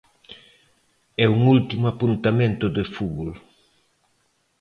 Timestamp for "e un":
1.23-1.39